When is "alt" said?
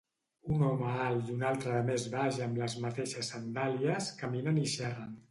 1.09-1.27